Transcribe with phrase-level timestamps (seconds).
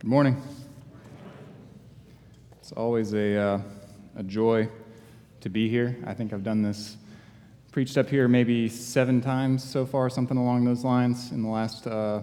[0.00, 0.42] Good morning.
[2.58, 3.60] It's always a, uh,
[4.16, 4.66] a joy
[5.42, 5.98] to be here.
[6.06, 6.96] I think I've done this,
[7.70, 11.86] preached up here maybe seven times so far, something along those lines, in the last
[11.86, 12.22] uh,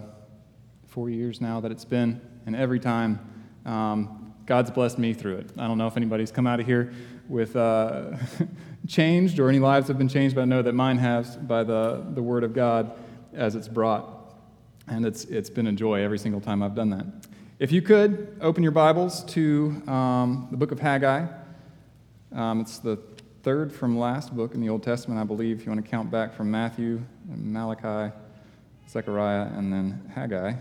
[0.88, 2.20] four years now that it's been.
[2.46, 3.20] And every time,
[3.64, 5.52] um, God's blessed me through it.
[5.56, 6.92] I don't know if anybody's come out of here
[7.28, 8.16] with uh,
[8.88, 12.04] changed or any lives have been changed, but I know that mine has by the,
[12.10, 12.98] the Word of God
[13.34, 14.34] as it's brought.
[14.88, 17.27] And it's, it's been a joy every single time I've done that.
[17.58, 21.26] If you could, open your Bibles to um, the book of Haggai.
[22.32, 23.00] Um, it's the
[23.42, 26.08] third from last book in the Old Testament, I believe, if you want to count
[26.08, 28.14] back from Matthew, Malachi,
[28.88, 30.52] Zechariah, and then Haggai.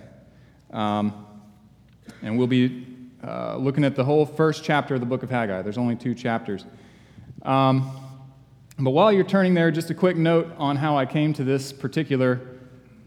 [0.72, 1.28] Um,
[2.24, 2.88] and we'll be
[3.24, 5.62] uh, looking at the whole first chapter of the book of Haggai.
[5.62, 6.66] There's only two chapters.
[7.44, 7.92] Um,
[8.80, 11.72] but while you're turning there, just a quick note on how I came to this
[11.72, 12.42] particular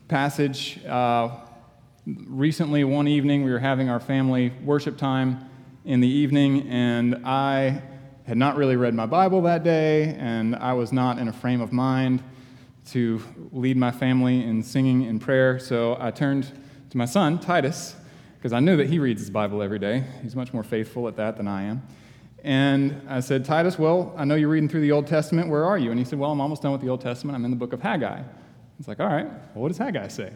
[0.07, 0.79] passage.
[0.87, 1.31] Uh,
[2.28, 5.48] recently, one evening, we were having our family worship time
[5.84, 7.83] in the evening, and I
[8.25, 11.61] had not really read my Bible that day, and I was not in a frame
[11.61, 12.22] of mind
[12.91, 13.20] to
[13.52, 15.58] lead my family in singing and prayer.
[15.58, 16.50] So I turned
[16.91, 17.94] to my son, Titus,
[18.36, 20.05] because I knew that he reads his Bible every day.
[20.22, 21.83] He's much more faithful at that than I am.
[22.42, 25.48] And I said, Titus, well, I know you're reading through the Old Testament.
[25.48, 25.91] Where are you?
[25.91, 27.36] And he said, Well, I'm almost done with the Old Testament.
[27.36, 28.22] I'm in the book of Haggai.
[28.80, 30.33] It's like, all right, well, what does Haggai say?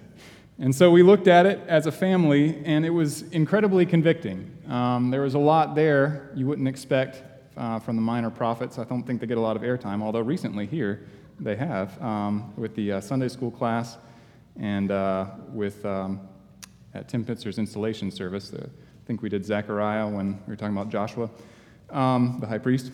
[0.59, 4.57] And so we looked at it as a family, and it was incredibly convicting.
[4.69, 7.23] Um, there was a lot there you wouldn't expect
[7.57, 8.79] uh, from the minor prophets.
[8.79, 11.07] I don't think they get a lot of airtime, although recently here
[11.41, 13.97] they have um, with the uh, Sunday school class
[14.57, 16.21] and uh, with um,
[16.95, 18.55] at Tim Pitzer's installation service.
[18.55, 18.69] I
[19.07, 21.29] think we did Zechariah when we were talking about Joshua,
[21.91, 22.93] um, the high priest.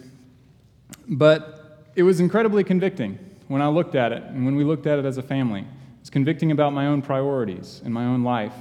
[1.06, 4.98] But it was incredibly convicting when I looked at it and when we looked at
[4.98, 5.66] it as a family.
[6.00, 8.54] It's convicting about my own priorities in my own life.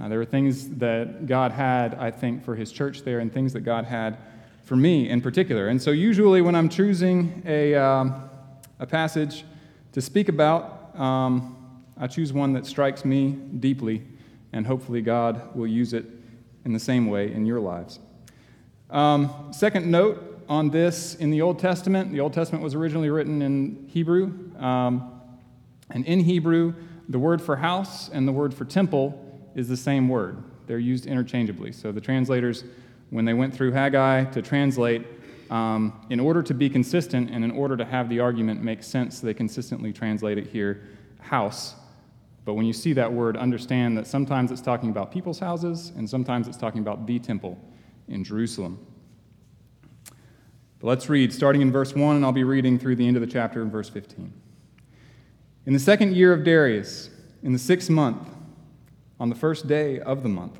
[0.00, 3.52] Uh, there were things that God had, I think, for His church there, and things
[3.52, 4.18] that God had
[4.64, 5.68] for me in particular.
[5.68, 8.28] And so, usually, when I'm choosing a, um,
[8.78, 9.44] a passage
[9.92, 11.56] to speak about, um,
[11.98, 14.02] I choose one that strikes me deeply,
[14.52, 16.06] and hopefully, God will use it
[16.64, 17.98] in the same way in your lives.
[18.90, 22.12] Um, second note on this in the Old Testament.
[22.12, 24.50] The Old Testament was originally written in Hebrew.
[25.92, 26.74] And in Hebrew,
[27.08, 29.18] the word for house and the word for temple
[29.54, 30.42] is the same word.
[30.66, 31.72] They're used interchangeably.
[31.72, 32.64] So the translators,
[33.10, 35.06] when they went through Haggai to translate,
[35.50, 39.20] um, in order to be consistent and in order to have the argument make sense,
[39.20, 40.82] they consistently translate it here
[41.20, 41.74] house.
[42.44, 46.08] But when you see that word, understand that sometimes it's talking about people's houses and
[46.08, 47.58] sometimes it's talking about the temple
[48.08, 48.84] in Jerusalem.
[50.80, 53.20] But let's read, starting in verse 1, and I'll be reading through the end of
[53.20, 54.32] the chapter in verse 15.
[55.64, 57.08] In the second year of Darius,
[57.42, 58.28] in the sixth month,
[59.20, 60.58] on the first day of the month,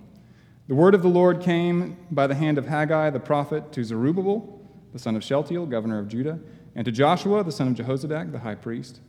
[0.68, 4.60] the word of the Lord came by the hand of Haggai the prophet to Zerubbabel,
[4.92, 6.38] the son of Shealtiel, governor of Judah,
[6.76, 9.00] and to Joshua, the son of Jehozadak, the high priest.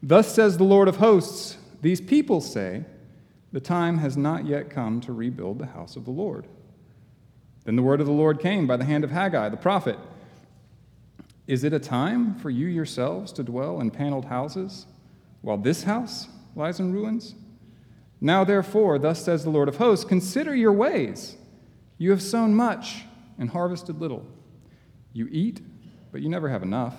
[0.00, 2.84] Thus says the Lord of hosts These people say,
[3.50, 6.46] The time has not yet come to rebuild the house of the Lord.
[7.64, 9.98] Then the word of the Lord came by the hand of Haggai the prophet
[11.46, 14.86] is it a time for you yourselves to dwell in paneled houses,
[15.44, 17.34] while this house lies in ruins?
[18.20, 21.36] Now, therefore, thus says the Lord of hosts Consider your ways.
[21.98, 23.04] You have sown much
[23.38, 24.26] and harvested little.
[25.12, 25.60] You eat,
[26.10, 26.96] but you never have enough.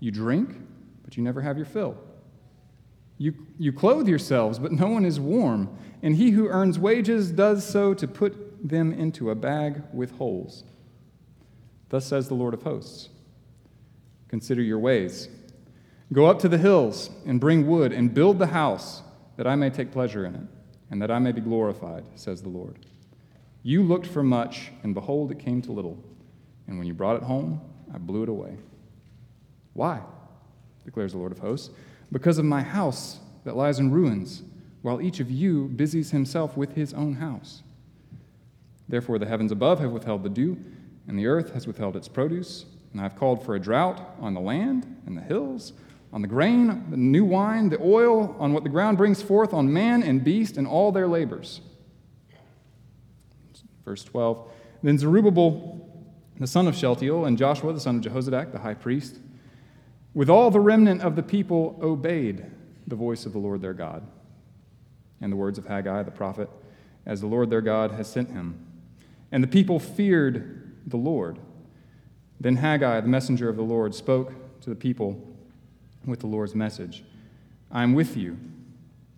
[0.00, 0.56] You drink,
[1.04, 1.96] but you never have your fill.
[3.18, 5.76] You, you clothe yourselves, but no one is warm.
[6.02, 10.64] And he who earns wages does so to put them into a bag with holes.
[11.90, 13.10] Thus says the Lord of hosts.
[14.28, 15.28] Consider your ways.
[16.14, 19.02] Go up to the hills and bring wood and build the house
[19.36, 20.46] that I may take pleasure in it
[20.90, 22.86] and that I may be glorified, says the Lord.
[23.64, 25.98] You looked for much, and behold, it came to little.
[26.68, 27.60] And when you brought it home,
[27.92, 28.58] I blew it away.
[29.72, 30.02] Why?
[30.84, 31.70] declares the Lord of hosts.
[32.12, 34.44] Because of my house that lies in ruins,
[34.82, 37.62] while each of you busies himself with his own house.
[38.88, 40.62] Therefore, the heavens above have withheld the dew,
[41.08, 42.66] and the earth has withheld its produce.
[42.92, 45.72] And I've called for a drought on the land and the hills,
[46.14, 49.70] on the grain, the new wine, the oil, on what the ground brings forth, on
[49.70, 51.60] man and beast and all their labors.
[53.84, 54.48] Verse 12
[54.82, 56.06] Then Zerubbabel,
[56.38, 59.18] the son of Shealtiel, and Joshua, the son of Jehozadak, the high priest,
[60.14, 62.46] with all the remnant of the people, obeyed
[62.86, 64.06] the voice of the Lord their God
[65.20, 66.48] and the words of Haggai the prophet,
[67.04, 68.64] as the Lord their God has sent him.
[69.32, 71.38] And the people feared the Lord
[72.40, 75.33] then Haggai, the messenger of the Lord, spoke to the people
[76.06, 77.04] with the Lord's message
[77.70, 78.38] I am with you,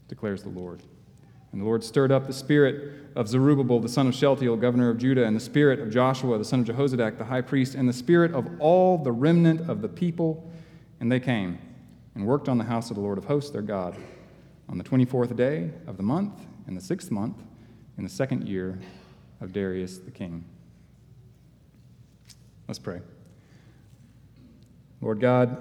[0.09, 0.83] declares the Lord.
[1.53, 4.99] And the Lord stirred up the spirit of Zerubbabel, the son of Shealtiel, governor of
[4.99, 7.93] Judah, and the spirit of Joshua, the son of Jehozadak, the high priest, and the
[7.93, 10.51] spirit of all the remnant of the people.
[11.01, 11.59] And they came
[12.15, 13.97] and worked on the house of the Lord of hosts, their God,
[14.69, 17.37] on the 24th day of the month, in the sixth month,
[17.97, 18.79] in the second year
[19.41, 20.45] of Darius the king.
[22.69, 23.01] Let's pray.
[25.01, 25.57] Lord God,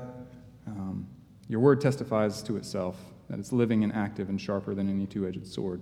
[0.65, 1.07] um,
[1.47, 2.97] your word testifies to itself
[3.29, 5.81] that it's living and active and sharper than any two edged sword,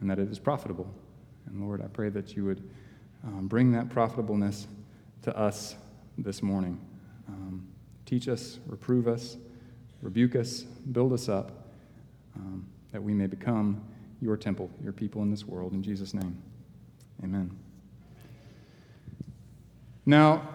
[0.00, 0.92] and that it is profitable.
[1.46, 2.62] And Lord, I pray that you would
[3.24, 4.66] um, bring that profitableness
[5.22, 5.76] to us
[6.18, 6.80] this morning.
[7.28, 7.66] Um,
[8.06, 9.36] teach us, reprove us,
[10.02, 11.68] rebuke us, build us up,
[12.36, 13.82] um, that we may become
[14.20, 15.72] your temple, your people in this world.
[15.72, 16.36] In Jesus' name,
[17.22, 17.50] amen.
[20.06, 20.48] Now,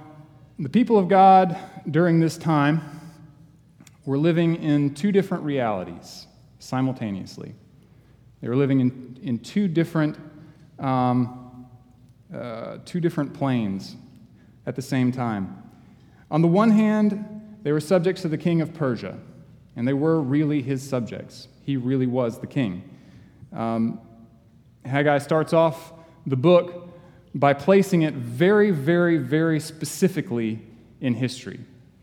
[0.57, 1.57] the people of God
[1.89, 2.98] during this time
[4.09, 6.25] were living in two different realities
[6.57, 7.53] simultaneously.
[8.41, 10.17] They were living in, in two different
[10.79, 11.67] um,
[12.33, 13.95] uh, two different planes
[14.65, 15.61] at the same time.
[16.31, 17.23] On the one hand,
[17.61, 19.15] they were subjects to the king of Persia,
[19.75, 21.47] and they were really his subjects.
[21.63, 22.81] He really was the king.
[23.53, 24.01] Um,
[24.85, 25.93] Haggai starts off
[26.25, 26.97] the book
[27.35, 30.61] by placing it very, very, very specifically
[30.99, 31.59] in history.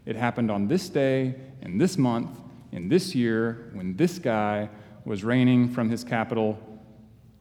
[0.06, 2.31] It happened on this day, in this month,
[2.73, 4.69] in this year, when this guy
[5.05, 6.58] was reigning from his capital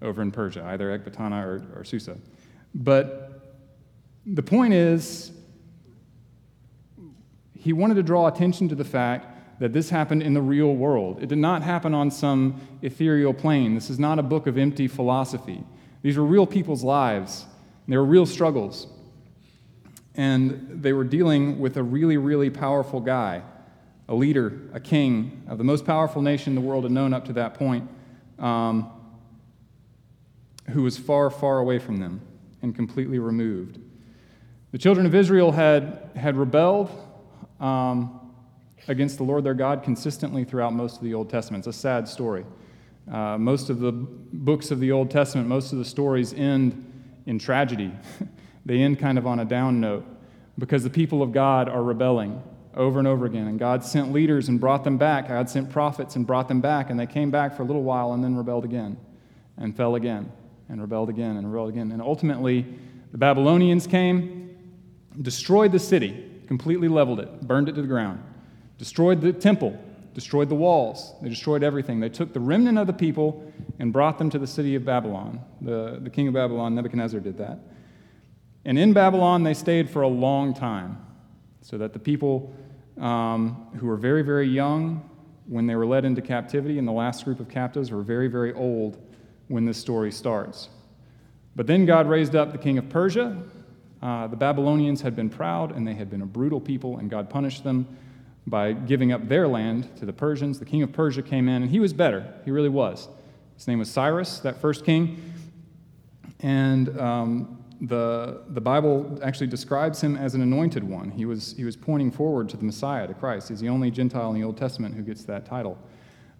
[0.01, 2.17] over in Persia, either Ecbatana or, or Susa.
[2.73, 3.55] But
[4.25, 5.31] the point is,
[7.57, 11.23] he wanted to draw attention to the fact that this happened in the real world.
[11.23, 13.73] It did not happen on some ethereal plane.
[13.73, 15.63] This is not a book of empty philosophy.
[16.01, 17.45] These were real people's lives
[17.87, 18.87] there were real struggles.
[20.17, 23.41] And they were dealing with a really, really powerful guy,
[24.07, 27.33] a leader, a king of the most powerful nation the world had known up to
[27.33, 27.89] that point,
[28.39, 28.89] um,
[30.69, 32.21] who was far, far away from them
[32.61, 33.79] and completely removed.
[34.71, 36.91] The children of Israel had, had rebelled
[37.59, 38.19] um,
[38.87, 41.65] against the Lord their God consistently throughout most of the Old Testament.
[41.65, 42.45] It's a sad story.
[43.11, 46.91] Uh, most of the books of the Old Testament, most of the stories end
[47.25, 47.91] in tragedy.
[48.65, 50.05] they end kind of on a down note
[50.57, 52.41] because the people of God are rebelling
[52.75, 53.47] over and over again.
[53.47, 55.27] And God sent leaders and brought them back.
[55.27, 56.89] God sent prophets and brought them back.
[56.89, 58.97] And they came back for a little while and then rebelled again
[59.57, 60.31] and fell again
[60.69, 61.91] and rebelled again and rebelled again.
[61.91, 62.65] And ultimately,
[63.11, 64.57] the Babylonians came,
[65.21, 68.21] destroyed the city, completely leveled it, burned it to the ground,
[68.77, 69.79] destroyed the temple,
[70.13, 71.99] destroyed the walls, they destroyed everything.
[71.99, 75.41] They took the remnant of the people and brought them to the city of Babylon.
[75.61, 77.59] The, the king of Babylon, Nebuchadnezzar, did that.
[78.65, 80.97] And in Babylon, they stayed for a long time,
[81.61, 82.53] so that the people
[82.99, 85.07] um, who were very, very young
[85.47, 88.53] when they were led into captivity, and the last group of captives were very, very
[88.53, 88.97] old
[89.47, 90.69] when this story starts.
[91.55, 93.37] But then God raised up the king of Persia.
[94.01, 97.29] Uh, the Babylonians had been proud, and they had been a brutal people, and God
[97.29, 97.87] punished them
[98.47, 100.59] by giving up their land to the Persians.
[100.59, 102.33] The king of Persia came in, and he was better.
[102.45, 103.07] He really was.
[103.55, 105.33] His name was Cyrus, that first king.
[106.39, 111.11] And um, the, the Bible actually describes him as an anointed one.
[111.11, 113.49] He was, he was pointing forward to the Messiah, to Christ.
[113.49, 115.77] He's the only Gentile in the Old Testament who gets that title.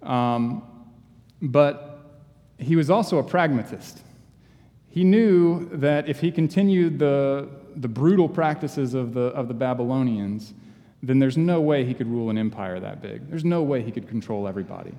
[0.02, 0.64] Um,
[1.42, 1.92] but
[2.58, 4.02] he was also a pragmatist.
[4.90, 10.54] He knew that if he continued the, the brutal practices of the, of the Babylonians,
[11.04, 13.30] then there's no way he could rule an empire that big.
[13.30, 14.94] There's no way he could control everybody.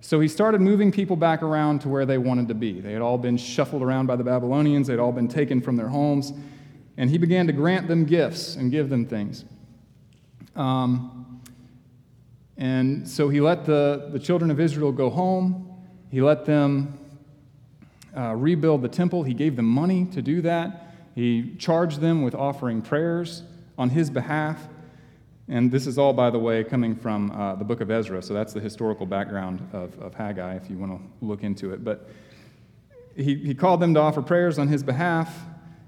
[0.00, 2.80] So he started moving people back around to where they wanted to be.
[2.80, 5.88] They had all been shuffled around by the Babylonians, they'd all been taken from their
[5.88, 6.32] homes,
[6.96, 9.44] and he began to grant them gifts and give them things.
[10.54, 11.42] Um,
[12.56, 15.72] and so he let the, the children of Israel go home.
[16.10, 16.98] He let them
[18.16, 19.22] uh, rebuild the temple.
[19.22, 20.94] He gave them money to do that.
[21.14, 23.42] He charged them with offering prayers
[23.76, 24.68] on his behalf.
[25.48, 28.34] And this is all, by the way, coming from uh, the book of Ezra, so
[28.34, 31.82] that's the historical background of, of Haggai if you want to look into it.
[31.82, 32.08] But
[33.16, 35.34] he, he called them to offer prayers on his behalf.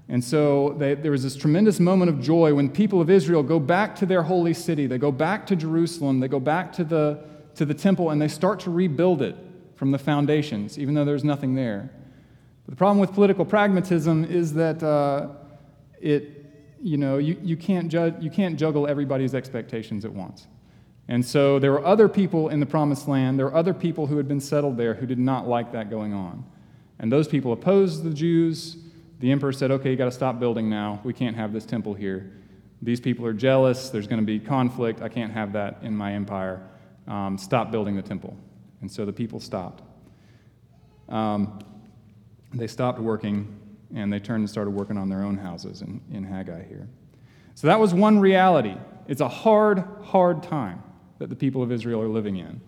[0.09, 3.59] And so they, there was this tremendous moment of joy when people of Israel go
[3.59, 4.87] back to their holy city.
[4.87, 6.19] They go back to Jerusalem.
[6.19, 7.23] They go back to the,
[7.55, 9.35] to the temple and they start to rebuild it
[9.75, 11.91] from the foundations, even though there's nothing there.
[12.65, 15.29] But the problem with political pragmatism is that uh,
[16.01, 16.40] it,
[16.81, 20.47] you know, you, you, can't judge, you can't juggle everybody's expectations at once.
[21.07, 24.17] And so there were other people in the promised land, there were other people who
[24.17, 26.45] had been settled there who did not like that going on.
[26.99, 28.77] And those people opposed the Jews.
[29.19, 30.99] The emperor said, okay, you got to stop building now.
[31.03, 32.31] We can't have this temple here.
[32.81, 33.89] These people are jealous.
[33.89, 35.01] There's going to be conflict.
[35.01, 36.67] I can't have that in my empire.
[37.07, 38.35] Um, stop building the temple.
[38.81, 39.83] And so the people stopped.
[41.09, 41.59] um,
[42.53, 43.60] they stopped working
[43.93, 46.87] and they turned and started working on their own houses in, in Haggai here.
[47.55, 48.75] So that was one reality.
[49.07, 50.81] It's a hard, hard time
[51.19, 52.61] that the people of Israel are living in.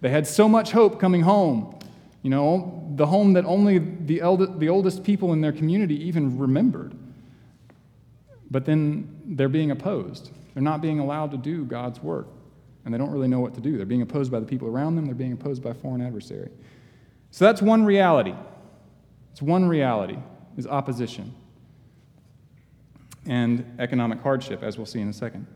[0.00, 1.78] They had so much hope coming home,
[2.22, 6.38] you know, the home that only the, eld- the oldest people in their community even
[6.38, 6.94] remembered.
[8.50, 10.30] But then they're being opposed.
[10.54, 12.28] They're not being allowed to do God's work,
[12.84, 13.76] and they don't really know what to do.
[13.76, 16.50] They're being opposed by the people around them, they're being opposed by a foreign adversary.
[17.30, 18.34] So that's one reality.
[19.32, 20.18] It's one reality
[20.56, 21.34] is opposition
[23.26, 25.46] and economic hardship, as we'll see in a second.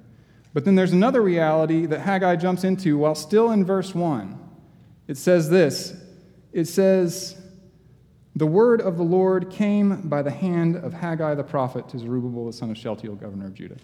[0.52, 4.38] But then there's another reality that Haggai jumps into while still in verse 1.
[5.06, 5.94] It says this
[6.52, 7.36] it says,
[8.34, 12.46] The word of the Lord came by the hand of Haggai the prophet to Zerubbabel
[12.46, 13.76] the son of Shealtiel, governor of Judah.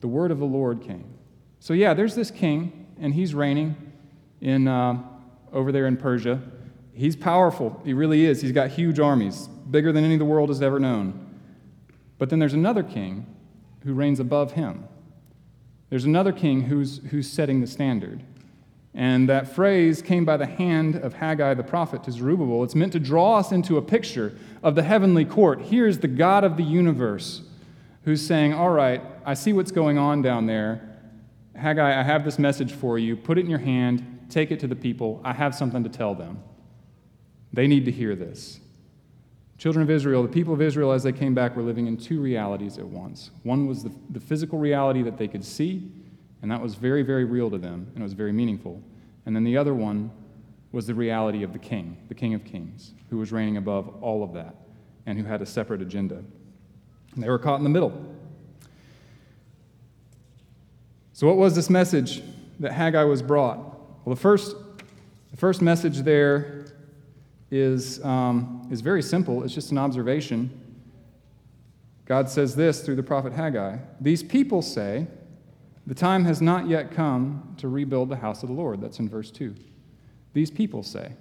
[0.00, 1.12] The word of the Lord came.
[1.60, 3.76] So, yeah, there's this king, and he's reigning
[4.40, 5.02] in, uh,
[5.52, 6.40] over there in Persia.
[6.94, 7.80] He's powerful.
[7.84, 8.40] He really is.
[8.40, 11.40] He's got huge armies, bigger than any the world has ever known.
[12.18, 13.26] But then there's another king
[13.84, 14.84] who reigns above him.
[15.90, 18.22] There's another king who's, who's setting the standard.
[18.94, 22.64] And that phrase came by the hand of Haggai the prophet to Zerubbabel.
[22.64, 25.62] It's meant to draw us into a picture of the heavenly court.
[25.62, 27.42] Here's the God of the universe
[28.04, 30.96] who's saying, All right, I see what's going on down there.
[31.54, 33.16] Haggai, I have this message for you.
[33.16, 35.20] Put it in your hand, take it to the people.
[35.24, 36.42] I have something to tell them.
[37.52, 38.60] They need to hear this.
[39.58, 42.20] Children of Israel, the people of Israel, as they came back, were living in two
[42.20, 43.32] realities at once.
[43.42, 45.90] One was the, the physical reality that they could see,
[46.42, 48.80] and that was very, very real to them, and it was very meaningful.
[49.26, 50.12] And then the other one
[50.70, 54.22] was the reality of the king, the king of kings, who was reigning above all
[54.22, 54.54] of that,
[55.06, 56.22] and who had a separate agenda.
[57.14, 58.14] And they were caught in the middle.
[61.12, 62.22] So, what was this message
[62.60, 63.58] that Haggai was brought?
[64.04, 64.54] Well, the first,
[65.32, 66.57] the first message there
[67.50, 69.42] is, um, is very simple.
[69.42, 70.50] It's just an observation.
[72.04, 75.06] God says this through the prophet Haggai These people say,
[75.86, 78.80] The time has not yet come to rebuild the house of the Lord.
[78.80, 79.54] That's in verse 2.
[80.32, 81.12] These people say.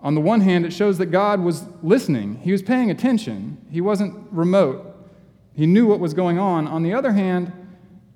[0.00, 3.80] On the one hand, it shows that God was listening, He was paying attention, He
[3.80, 4.94] wasn't remote,
[5.54, 6.68] He knew what was going on.
[6.68, 7.52] On the other hand,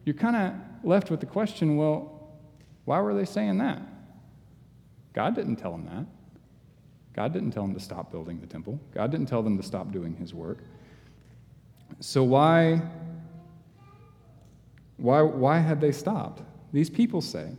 [0.04, 2.14] you're kind of left with the question well,
[2.84, 3.80] why were they saying that?
[5.12, 6.06] God didn't tell them that.
[7.14, 8.78] God didn't tell them to stop building the temple.
[8.94, 10.58] God didn't tell them to stop doing his work.
[12.00, 12.80] So why,
[14.98, 16.42] why, why had they stopped?
[16.72, 17.50] These people say,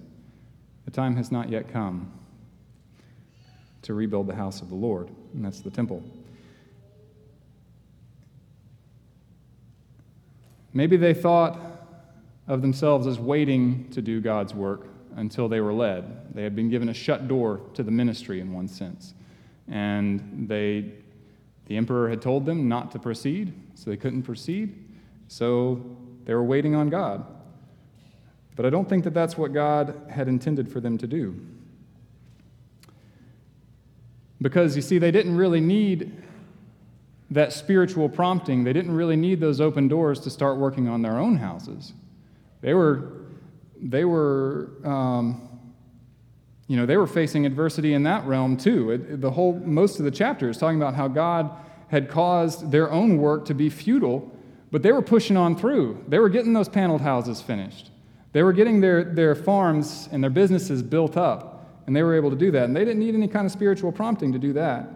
[0.85, 2.11] the time has not yet come
[3.81, 6.03] to rebuild the house of the Lord, and that's the temple.
[10.73, 11.59] Maybe they thought
[12.47, 14.87] of themselves as waiting to do God's work
[15.19, 16.33] until they were led.
[16.33, 19.13] They had been given a shut door to the ministry in one sense.
[19.67, 20.93] And they,
[21.67, 24.75] the emperor had told them not to proceed, so they couldn't proceed.
[25.27, 27.25] So they were waiting on God.
[28.55, 31.35] But I don't think that that's what God had intended for them to do.
[34.41, 36.23] Because you see, they didn't really need
[37.29, 38.63] that spiritual prompting.
[38.63, 41.93] They didn't really need those open doors to start working on their own houses.
[42.61, 43.18] They were
[43.81, 45.49] they were, um,
[46.67, 48.91] you know, they were facing adversity in that realm too.
[48.91, 51.51] It, the whole, most of the chapter is talking about how God
[51.89, 54.31] had caused their own work to be futile,
[54.71, 56.03] but they were pushing on through.
[56.07, 57.91] They were getting those paneled houses finished.
[58.31, 62.29] They were getting their, their farms and their businesses built up, and they were able
[62.29, 62.65] to do that.
[62.65, 64.87] And they didn't need any kind of spiritual prompting to do that.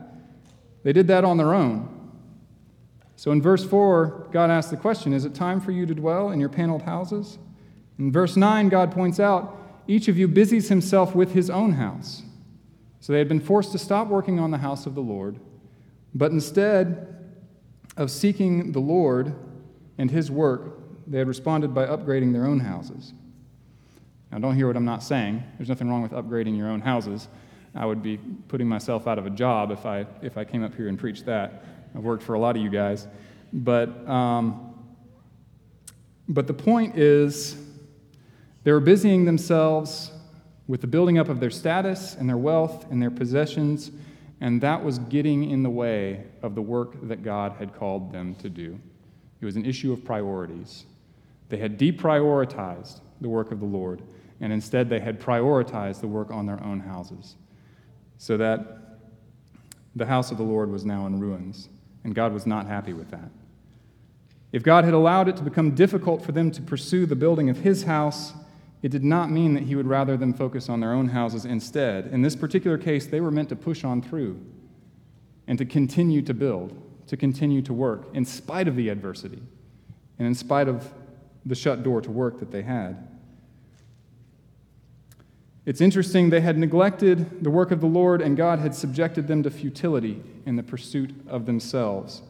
[0.83, 1.89] They did that on their own.
[3.15, 6.29] So in verse 4, God asked the question Is it time for you to dwell
[6.29, 7.39] in your paneled houses?
[7.97, 9.57] In verse 9, God points out,
[9.87, 12.23] each of you busies himself with his own house.
[12.99, 15.39] So they had been forced to stop working on the house of the Lord,
[16.15, 17.15] but instead
[17.97, 19.35] of seeking the Lord
[19.97, 23.13] and his work, they had responded by upgrading their own houses.
[24.31, 25.43] Now, don't hear what I'm not saying.
[25.57, 27.27] There's nothing wrong with upgrading your own houses.
[27.75, 30.73] I would be putting myself out of a job if I, if I came up
[30.75, 31.65] here and preached that.
[31.95, 33.07] I've worked for a lot of you guys.
[33.51, 34.73] But, um,
[36.27, 37.57] but the point is
[38.63, 40.11] they were busying themselves
[40.67, 43.91] with the building up of their status and their wealth and their possessions,
[44.39, 48.35] and that was getting in the way of the work that God had called them
[48.35, 48.79] to do.
[49.41, 50.85] It was an issue of priorities.
[51.49, 54.01] They had deprioritized the work of the Lord,
[54.39, 57.35] and instead they had prioritized the work on their own houses.
[58.17, 58.99] So that
[59.95, 61.67] the house of the Lord was now in ruins,
[62.03, 63.29] and God was not happy with that.
[64.53, 67.59] If God had allowed it to become difficult for them to pursue the building of
[67.59, 68.33] his house,
[68.83, 72.07] it did not mean that he would rather them focus on their own houses instead.
[72.07, 74.39] In this particular case, they were meant to push on through
[75.47, 79.41] and to continue to build, to continue to work in spite of the adversity
[80.19, 80.93] and in spite of
[81.45, 83.07] the shut door to work that they had.
[85.65, 89.43] It's interesting, they had neglected the work of the Lord, and God had subjected them
[89.43, 92.21] to futility in the pursuit of themselves.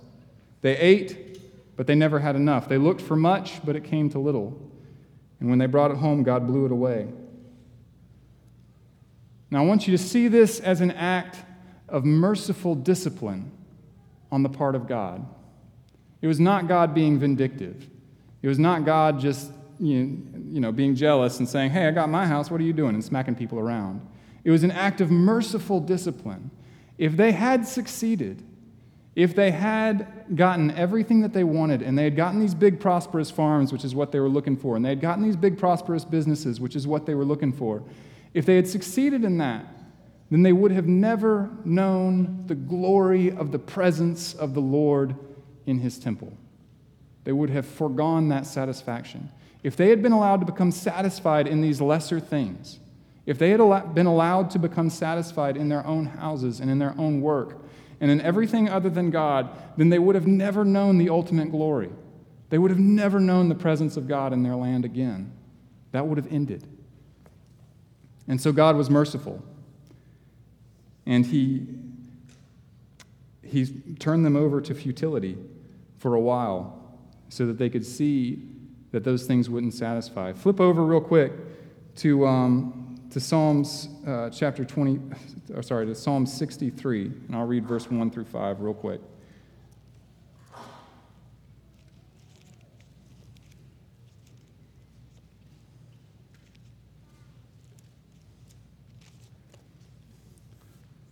[0.62, 1.40] They ate,
[1.76, 2.70] but they never had enough.
[2.70, 4.56] They looked for much, but it came to little.
[5.44, 7.10] And when they brought it home, God blew it away.
[9.52, 11.36] Now, I want you to see this as an act
[11.90, 13.52] of merciful discipline
[14.32, 15.28] on the part of God.
[16.22, 17.90] It was not God being vindictive.
[18.42, 20.22] It was not God just you
[20.62, 22.96] know, being jealous and saying, Hey, I got my house, what are you doing?
[22.96, 24.00] and smacking people around.
[24.46, 26.52] It was an act of merciful discipline.
[26.98, 28.42] If they had succeeded,
[29.16, 33.30] if they had gotten everything that they wanted and they had gotten these big prosperous
[33.30, 36.04] farms, which is what they were looking for, and they had gotten these big prosperous
[36.04, 37.84] businesses, which is what they were looking for,
[38.34, 39.66] if they had succeeded in that,
[40.32, 45.16] then they would have never known the glory of the presence of the Lord
[45.68, 46.36] in his temple.
[47.24, 49.30] They would have foregone that satisfaction.
[49.62, 52.80] If they had been allowed to become satisfied in these lesser things,
[53.28, 56.96] if they had been allowed to become satisfied in their own houses and in their
[56.98, 57.63] own work,
[58.00, 61.90] and in everything other than God, then they would have never known the ultimate glory.
[62.50, 65.32] They would have never known the presence of God in their land again.
[65.92, 66.68] That would have ended.
[68.28, 69.44] And so God was merciful.
[71.06, 71.66] And he,
[73.42, 73.66] he
[74.00, 75.38] turned them over to futility
[75.98, 76.98] for a while
[77.30, 78.42] so that they could see
[78.92, 80.34] that those things wouldn't satisfy.
[80.34, 81.34] Flip over real quick
[81.96, 82.83] to, um,
[83.14, 85.00] to Psalms uh, chapter 20,
[85.54, 89.00] or sorry, to Psalm 63, and I'll read verse 1 through 5 real quick.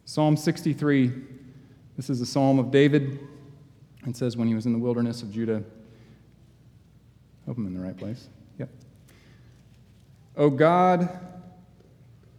[0.05, 1.11] Psalm 63,
[1.97, 3.19] this is a psalm of David.
[4.07, 5.63] It says, when he was in the wilderness of Judah,
[7.45, 8.27] hope I'm in the right place.
[8.57, 8.69] Yep.
[10.35, 11.07] O God,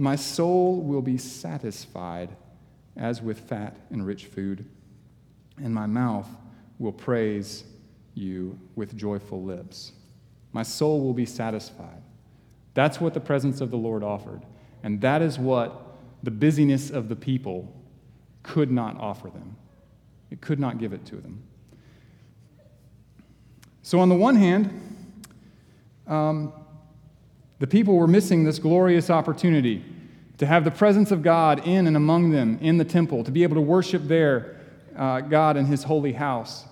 [0.00, 2.30] My soul will be satisfied
[2.96, 4.64] as with fat and rich food,
[5.58, 6.26] and my mouth
[6.78, 7.64] will praise
[8.14, 9.92] you with joyful lips.
[10.54, 12.00] My soul will be satisfied.
[12.72, 14.40] That's what the presence of the Lord offered,
[14.82, 17.70] and that is what the busyness of the people
[18.42, 19.54] could not offer them.
[20.30, 21.42] It could not give it to them.
[23.82, 25.26] So, on the one hand,
[26.06, 26.54] um,
[27.60, 29.84] the people were missing this glorious opportunity
[30.38, 33.42] to have the presence of God in and among them in the temple, to be
[33.42, 34.56] able to worship there
[34.96, 36.64] uh, God in his holy house.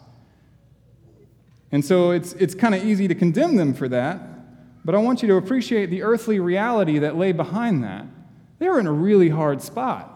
[1.70, 5.20] And so it's, it's kind of easy to condemn them for that, but I want
[5.20, 8.06] you to appreciate the earthly reality that lay behind that.
[8.58, 10.10] They were in a really hard spot.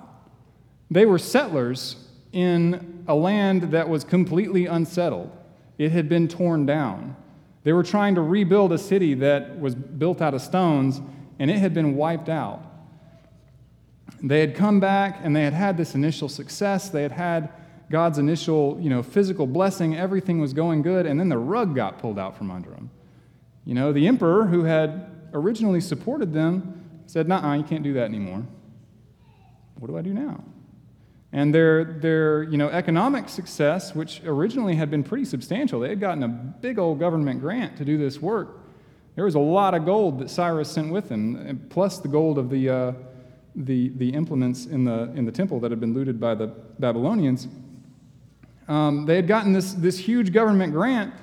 [0.91, 1.97] They were settlers
[2.33, 5.31] in a land that was completely unsettled,
[5.77, 7.17] it had been torn down.
[7.64, 11.01] They were trying to rebuild a city that was built out of stones,
[11.38, 12.62] and it had been wiped out.
[14.22, 16.88] They had come back and they had had this initial success.
[16.88, 17.51] They had had
[17.90, 19.96] God's initial, you know, physical blessing.
[19.96, 22.90] Everything was going good, and then the rug got pulled out from under them.
[23.64, 28.05] You know, the emperor who had originally supported them said, "Nah, you can't do that
[28.05, 28.42] anymore.
[29.79, 30.42] What do I do now?"
[31.33, 36.01] And their, their you know, economic success, which originally had been pretty substantial, they had
[36.01, 38.59] gotten a big old government grant to do this work.
[39.14, 42.51] There was a lot of gold that Cyrus sent with him, plus the gold of
[42.51, 42.92] the, uh,
[43.55, 47.49] the, the implements in the, in the temple that had been looted by the Babylonians.
[48.68, 51.14] Um, they had gotten this, this huge government grant,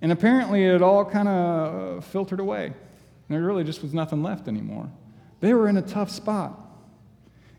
[0.00, 2.66] and apparently it all kind of filtered away.
[2.66, 2.74] And
[3.28, 4.90] there really just was nothing left anymore.
[5.40, 6.58] They were in a tough spot.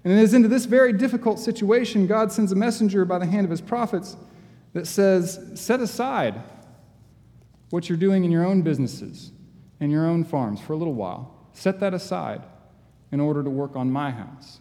[0.03, 3.45] And it is into this very difficult situation, God sends a messenger by the hand
[3.45, 4.15] of his prophets
[4.73, 6.35] that says, Set aside
[7.69, 9.31] what you're doing in your own businesses
[9.79, 11.35] and your own farms for a little while.
[11.53, 12.43] Set that aside
[13.11, 14.59] in order to work on my house.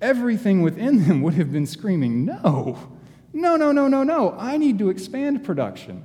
[0.00, 2.78] Everything within them would have been screaming, No,
[3.32, 4.36] no, no, no, no, no.
[4.38, 6.04] I need to expand production.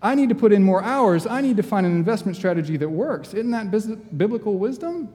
[0.00, 1.26] I need to put in more hours.
[1.26, 3.34] I need to find an investment strategy that works.
[3.34, 5.08] Isn't that biblical wisdom?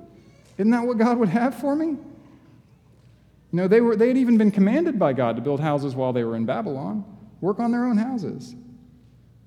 [0.58, 1.86] Isn't that what God would have for me?
[1.86, 6.14] You know, they, were, they had even been commanded by God to build houses while
[6.14, 7.06] they were in Babylon,
[7.40, 8.56] work on their own houses.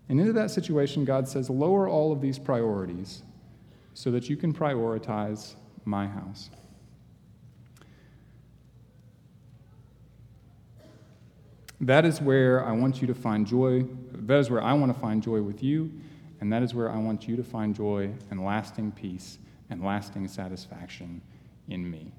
[0.08, 3.22] And into that situation, God says, lower all of these priorities
[3.94, 6.50] so that you can prioritize my house.
[11.80, 13.86] That is where I want you to find joy.
[14.12, 15.92] That is where I want to find joy with you.
[16.40, 19.38] And that is where I want you to find joy and lasting peace
[19.70, 21.20] and lasting satisfaction
[21.68, 22.12] in me.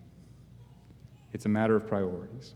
[1.33, 2.53] It's a matter of priorities.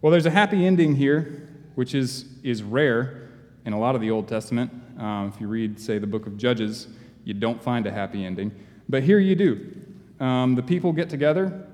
[0.00, 3.30] Well, there's a happy ending here, which is, is rare
[3.64, 4.70] in a lot of the Old Testament.
[4.98, 6.88] Um, if you read, say, the book of Judges,
[7.24, 8.52] you don't find a happy ending.
[8.88, 9.74] But here you do.
[10.20, 11.66] Um, the people get together,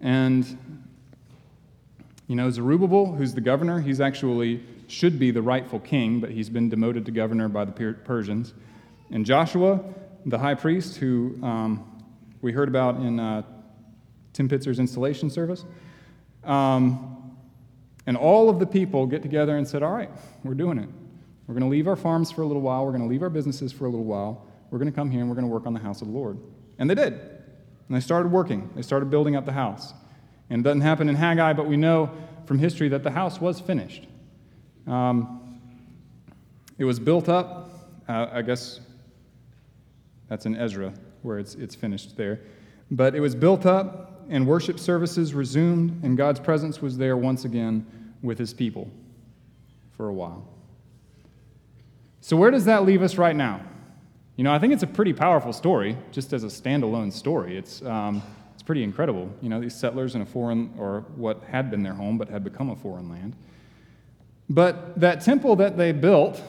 [0.00, 0.58] and,
[2.26, 6.48] you know, Zerubbabel, who's the governor, he's actually should be the rightful king, but he's
[6.48, 8.54] been demoted to governor by the Persians.
[9.10, 9.80] And Joshua,
[10.26, 12.02] the high priest, who um,
[12.42, 13.42] we heard about in uh,
[14.32, 15.64] Tim Pitzer's installation service.
[16.42, 17.36] Um,
[18.06, 20.10] and all of the people get together and said, All right,
[20.42, 20.88] we're doing it.
[21.46, 22.84] We're going to leave our farms for a little while.
[22.84, 24.46] We're going to leave our businesses for a little while.
[24.70, 26.14] We're going to come here and we're going to work on the house of the
[26.14, 26.38] Lord.
[26.78, 27.12] And they did.
[27.12, 28.70] And they started working.
[28.74, 29.92] They started building up the house.
[30.48, 32.10] And it doesn't happen in Haggai, but we know
[32.46, 34.06] from history that the house was finished.
[34.86, 35.60] Um,
[36.78, 37.70] it was built up.
[38.08, 38.80] Uh, I guess
[40.28, 40.92] that's in Ezra
[41.24, 42.40] where it's, it's finished there.
[42.90, 47.44] But it was built up, and worship services resumed, and God's presence was there once
[47.44, 47.86] again
[48.22, 48.90] with his people
[49.96, 50.46] for a while.
[52.20, 53.60] So, where does that leave us right now?
[54.36, 57.56] You know, I think it's a pretty powerful story, just as a standalone story.
[57.56, 58.22] It's, um,
[58.54, 59.30] it's pretty incredible.
[59.40, 62.44] You know, these settlers in a foreign, or what had been their home but had
[62.44, 63.36] become a foreign land.
[64.48, 66.42] But that temple that they built,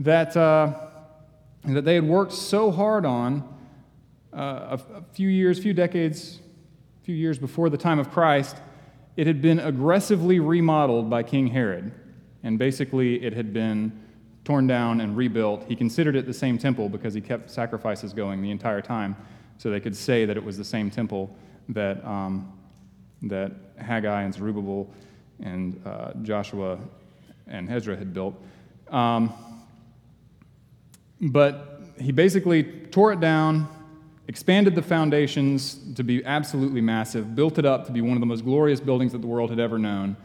[0.00, 0.89] that, uh,
[1.64, 3.42] that they had worked so hard on
[4.32, 6.40] uh, a, a few years, few decades,
[7.02, 8.56] few years before the time of Christ,
[9.16, 11.92] it had been aggressively remodeled by King Herod.
[12.42, 13.92] And basically, it had been
[14.44, 15.64] torn down and rebuilt.
[15.68, 19.16] He considered it the same temple because he kept sacrifices going the entire time,
[19.58, 21.36] so they could say that it was the same temple
[21.68, 22.52] that, um,
[23.22, 24.88] that Haggai and Zerubbabel
[25.42, 26.78] and uh, Joshua
[27.46, 28.34] and Ezra had built.
[28.88, 29.32] Um,
[31.20, 33.68] but he basically tore it down,
[34.28, 38.26] expanded the foundations to be absolutely massive, built it up to be one of the
[38.26, 40.16] most glorious buildings that the world had ever known,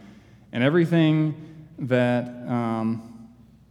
[0.52, 1.34] and everything
[1.78, 2.28] that.
[2.48, 3.12] Um,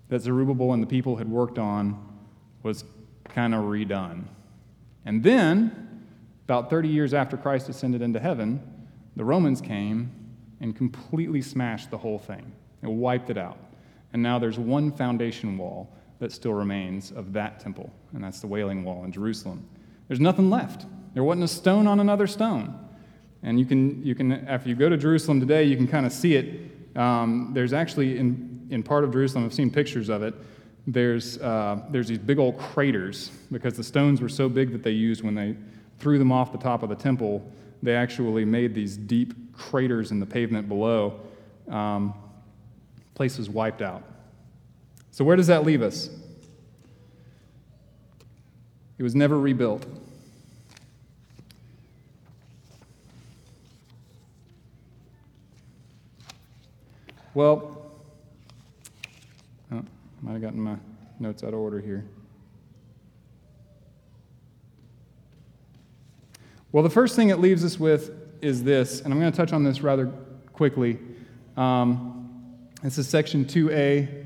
[0.10, 2.02] that Zerubbabel and the people had worked on
[2.64, 2.84] was
[3.30, 4.26] kind of redone.
[5.06, 6.06] And then,
[6.46, 8.62] about 30 years after Christ ascended into heaven,
[9.16, 10.12] the Romans came
[10.62, 12.52] and completely smashed the whole thing.
[12.82, 13.58] and wiped it out.
[14.14, 18.48] And now there's one foundation wall that still remains of that temple, and that's the
[18.48, 19.68] Wailing Wall in Jerusalem.
[20.08, 20.86] There's nothing left.
[21.14, 22.80] There wasn't a stone on another stone.
[23.44, 26.12] And you can, you can after you go to Jerusalem today, you can kind of
[26.12, 26.98] see it.
[26.98, 30.34] Um, there's actually, in in part of Jerusalem, I've seen pictures of it.
[30.88, 34.92] There's, uh, there's these big old craters because the stones were so big that they
[34.92, 35.56] used when they
[36.00, 37.50] threw them off the top of the temple.
[37.82, 41.20] They actually made these deep craters in the pavement below.
[41.70, 42.14] Um,
[43.14, 44.04] places wiped out.
[45.16, 46.10] So, where does that leave us?
[48.98, 49.86] It was never rebuilt.
[57.34, 57.94] Well,
[59.72, 59.76] I
[60.22, 60.76] might have gotten my
[61.18, 62.04] notes out of order here.
[66.74, 69.54] Well, the first thing it leaves us with is this, and I'm going to touch
[69.54, 70.12] on this rather
[70.52, 71.00] quickly.
[71.56, 74.25] Um, this is section 2A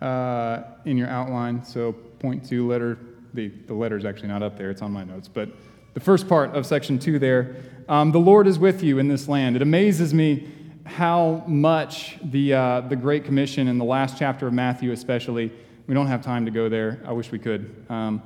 [0.00, 1.64] uh, in your outline.
[1.64, 2.98] So, point two, letter,
[3.34, 5.28] the, the letter is actually not up there, it's on my notes.
[5.28, 5.50] But
[5.94, 7.56] the first part of section 2 there
[7.88, 9.56] um, the Lord is with you in this land.
[9.56, 10.46] It amazes me
[10.84, 15.50] how much the, uh, the Great Commission in the last chapter of Matthew, especially,
[15.86, 17.02] we don't have time to go there.
[17.06, 17.86] I wish we could.
[17.88, 18.22] Um,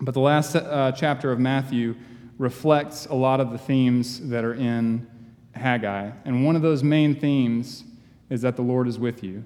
[0.00, 1.94] but the last uh, chapter of Matthew
[2.38, 5.06] reflects a lot of the themes that are in
[5.54, 6.10] Haggai.
[6.24, 7.84] And one of those main themes
[8.30, 9.44] is that the Lord is with you.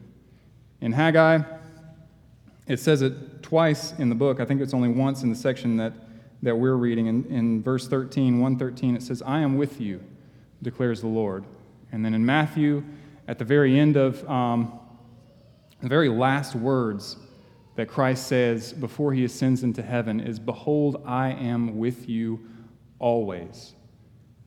[0.81, 1.41] In Haggai,
[2.67, 4.41] it says it twice in the book.
[4.41, 5.93] I think it's only once in the section that,
[6.43, 7.07] that we're reading.
[7.07, 10.03] In, in verse 13, 113, it says, I am with you,
[10.62, 11.45] declares the Lord.
[11.93, 12.85] And then in Matthew,
[13.29, 14.79] at the very end of um,
[15.81, 17.17] the very last words
[17.77, 22.41] that Christ says before he ascends into heaven is, Behold, I am with you
[22.99, 23.75] always,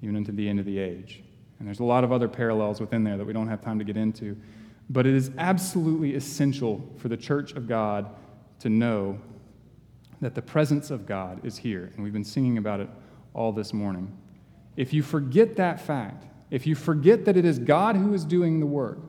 [0.01, 1.23] even unto the end of the age.
[1.59, 3.85] And there's a lot of other parallels within there that we don't have time to
[3.85, 4.35] get into.
[4.89, 8.09] But it is absolutely essential for the church of God
[8.59, 9.19] to know
[10.21, 11.91] that the presence of God is here.
[11.95, 12.89] And we've been singing about it
[13.33, 14.17] all this morning.
[14.75, 18.59] If you forget that fact, if you forget that it is God who is doing
[18.59, 18.99] the work,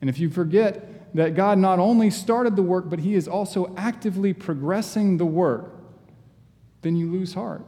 [0.00, 3.74] and if you forget that God not only started the work, but He is also
[3.76, 5.72] actively progressing the work,
[6.82, 7.64] then you lose heart.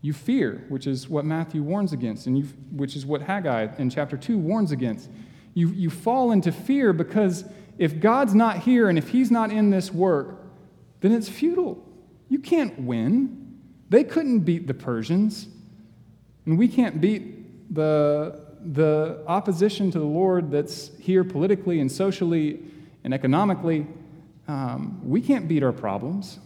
[0.00, 4.16] You fear, which is what Matthew warns against, and which is what Haggai in chapter
[4.16, 5.10] 2 warns against.
[5.56, 7.46] You, you fall into fear because
[7.78, 10.36] if God's not here and if He's not in this work,
[11.00, 11.82] then it's futile.
[12.28, 13.58] You can't win.
[13.88, 15.48] They couldn't beat the Persians,
[16.44, 22.60] and we can't beat the, the opposition to the Lord that's here politically and socially
[23.02, 23.86] and economically.
[24.48, 26.38] Um, we can't beat our problems.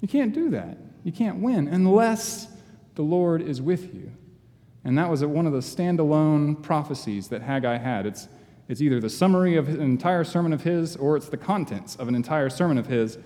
[0.00, 0.78] You can't do that.
[1.04, 2.48] You can't win unless
[2.94, 4.12] the Lord is with you.
[4.82, 8.06] And that was one of the standalone prophecies that Haggai had.
[8.06, 8.28] It's,
[8.68, 12.08] it's either the summary of an entire sermon of his or it's the contents of
[12.08, 13.18] an entire sermon of his.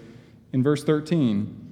[0.53, 1.71] In verse 13,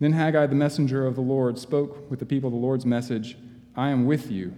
[0.00, 3.36] then Haggai, the messenger of the Lord, spoke with the people the Lord's message
[3.76, 4.54] I am with you,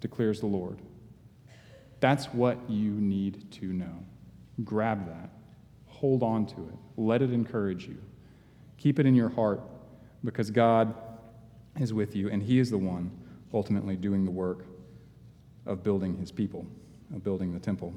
[0.00, 0.78] declares the Lord.
[2.00, 4.04] That's what you need to know.
[4.64, 5.30] Grab that,
[5.86, 7.98] hold on to it, let it encourage you.
[8.76, 9.60] Keep it in your heart
[10.24, 10.94] because God
[11.78, 13.10] is with you, and He is the one
[13.54, 14.66] ultimately doing the work
[15.66, 16.66] of building His people,
[17.14, 17.92] of building the temple.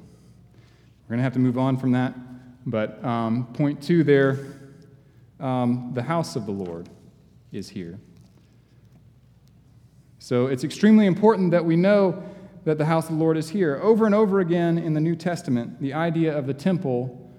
[1.04, 2.16] We're going to have to move on from that,
[2.66, 4.40] but um, point two there
[5.40, 6.90] um, the house of the Lord
[7.52, 8.00] is here.
[10.20, 12.24] So it's extremely important that we know
[12.64, 13.80] that the house of the Lord is here.
[13.82, 17.32] Over and over again in the New Testament, the idea of the temple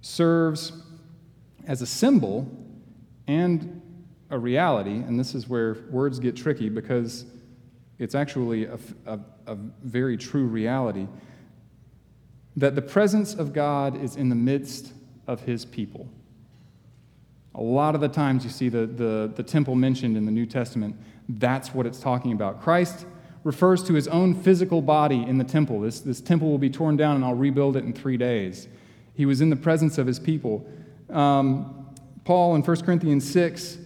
[0.00, 0.72] serves
[1.66, 2.50] as a symbol
[3.28, 3.80] and
[4.30, 7.24] a reality, and this is where words get tricky because
[7.98, 11.06] it's actually a, a, a, very true reality,
[12.56, 14.92] that the presence of God is in the midst
[15.26, 16.08] of his people.
[17.54, 20.46] A lot of the times you see the, the, the temple mentioned in the New
[20.46, 20.96] Testament,
[21.28, 22.60] that's what it's talking about.
[22.60, 23.06] Christ
[23.44, 25.80] refers to his own physical body in the temple.
[25.80, 28.68] This, this temple will be torn down and I'll rebuild it in three days.
[29.14, 30.66] He was in the presence of his people.
[31.10, 33.78] Um, Paul in 1 Corinthians 6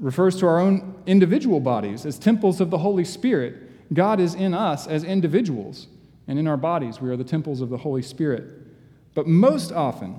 [0.00, 3.92] refers to our own individual bodies as temples of the Holy Spirit.
[3.92, 5.88] God is in us as individuals,
[6.26, 8.50] and in our bodies, we are the temples of the Holy Spirit.
[9.14, 10.18] But most often,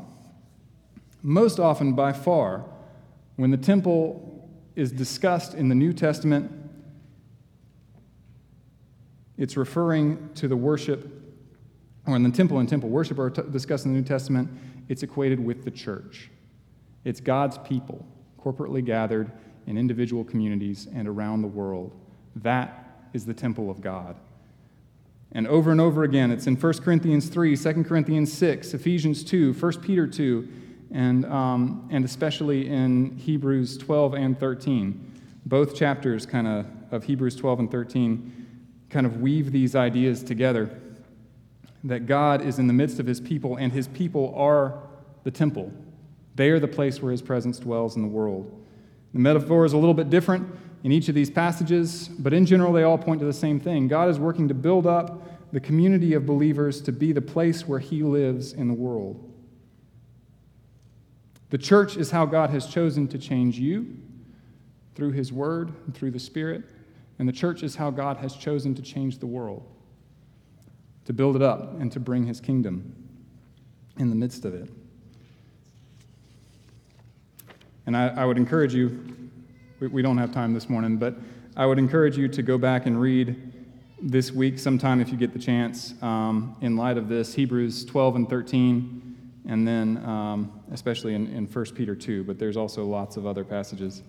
[1.24, 2.66] most often by far,
[3.38, 6.52] when the temple is discussed in the New Testament,
[9.38, 11.10] it's referring to the worship,
[12.06, 14.50] or in the temple and temple worship are t- discussed in the New Testament,
[14.90, 16.30] it's equated with the church.
[17.04, 18.06] It's God's people,
[18.40, 19.32] corporately gathered
[19.68, 21.92] in individual communities and around the world.
[22.36, 24.16] That is the temple of God.
[25.34, 29.54] And over and over again, it's in 1 Corinthians 3, 2 Corinthians 6, Ephesians 2,
[29.54, 30.48] 1 Peter 2,
[30.92, 35.08] and, um, and especially in Hebrews 12 and 13.
[35.46, 38.48] Both chapters kind of of Hebrews 12 and 13
[38.90, 40.78] kind of weave these ideas together
[41.86, 44.78] that God is in the midst of his people, and his people are
[45.24, 45.72] the temple.
[46.36, 48.61] They are the place where his presence dwells in the world.
[49.14, 50.48] The metaphor is a little bit different
[50.84, 53.88] in each of these passages, but in general, they all point to the same thing.
[53.88, 57.80] God is working to build up the community of believers to be the place where
[57.80, 59.28] He lives in the world.
[61.50, 63.98] The church is how God has chosen to change you
[64.96, 66.64] through His Word and through the Spirit,
[67.20, 69.70] and the church is how God has chosen to change the world,
[71.06, 72.96] to build it up and to bring His kingdom
[73.98, 74.70] in the midst of it.
[77.86, 79.30] And I, I would encourage you,
[79.80, 81.16] we, we don't have time this morning, but
[81.56, 83.52] I would encourage you to go back and read
[84.02, 88.16] this week sometime if you get the chance um, in light of this Hebrews 12
[88.16, 93.18] and 13, and then um, especially in, in 1 Peter 2, but there's also lots
[93.18, 94.02] of other passages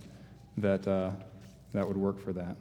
[0.57, 1.11] that, uh,
[1.73, 2.57] that would work for that.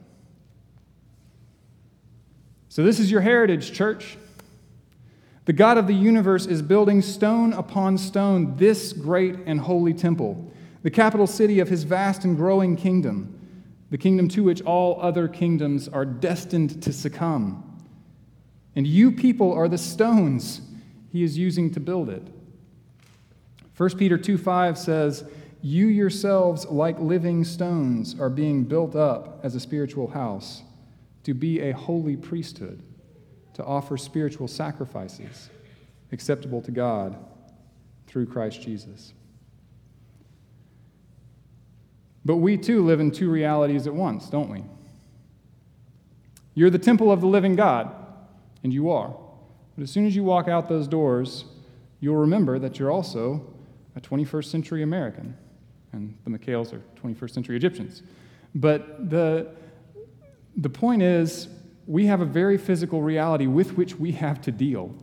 [2.68, 4.16] So, this is your heritage, church.
[5.44, 10.51] The God of the universe is building stone upon stone this great and holy temple
[10.82, 13.38] the capital city of his vast and growing kingdom,
[13.90, 17.68] the kingdom to which all other kingdoms are destined to succumb.
[18.74, 20.62] And you people are the stones
[21.10, 22.26] he is using to build it.
[23.76, 25.24] 1 Peter 2 5 says,
[25.60, 30.62] You yourselves, like living stones, are being built up as a spiritual house
[31.24, 32.82] to be a holy priesthood,
[33.54, 35.50] to offer spiritual sacrifices
[36.10, 37.16] acceptable to God
[38.06, 39.14] through Christ Jesus.
[42.24, 44.64] But we too live in two realities at once, don't we?
[46.54, 47.94] You're the temple of the living God,
[48.62, 49.14] and you are.
[49.76, 51.46] But as soon as you walk out those doors,
[52.00, 53.44] you'll remember that you're also
[53.96, 55.36] a 21st century American,
[55.92, 58.02] and the McHales are 21st century Egyptians.
[58.54, 59.48] But the,
[60.56, 61.48] the point is,
[61.86, 64.94] we have a very physical reality with which we have to deal,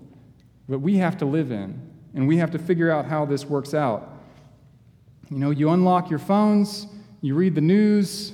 [0.69, 1.81] that we have to live in,
[2.13, 4.17] and we have to figure out how this works out.
[5.29, 6.87] You know, you unlock your phones,
[7.21, 8.33] you read the news.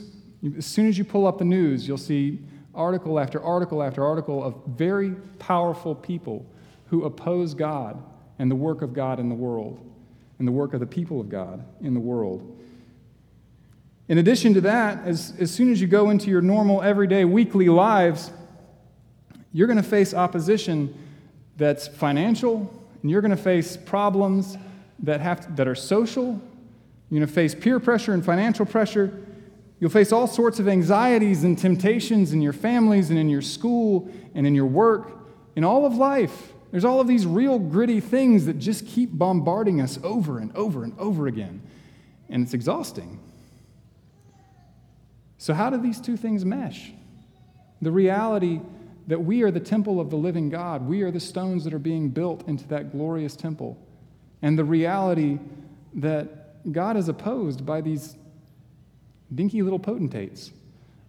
[0.58, 2.40] As soon as you pull up the news, you'll see
[2.74, 6.46] article after article after article of very powerful people
[6.88, 8.02] who oppose God
[8.38, 9.80] and the work of God in the world
[10.40, 12.60] and the work of the people of God in the world.
[14.08, 17.70] In addition to that, as, as soon as you go into your normal, everyday, weekly
[17.70, 18.32] lives,
[19.52, 20.94] you're going to face opposition
[21.58, 22.72] that's financial,
[23.02, 24.58] and you're going to face problems
[25.00, 26.40] that, have to, that are social.
[27.10, 29.26] You're going to face peer pressure and financial pressure.
[29.80, 34.10] You'll face all sorts of anxieties and temptations in your families and in your school
[34.34, 35.12] and in your work,
[35.56, 36.54] in all of life.
[36.72, 40.84] There's all of these real gritty things that just keep bombarding us over and over
[40.84, 41.62] and over again.
[42.30, 43.20] And it's exhausting.
[45.38, 46.92] So, how do these two things mesh?
[47.82, 48.62] The reality
[49.08, 51.80] that we are the temple of the living God, we are the stones that are
[51.80, 53.78] being built into that glorious temple,
[54.42, 55.38] and the reality
[55.94, 58.16] that God is opposed by these
[59.34, 60.52] dinky little potentates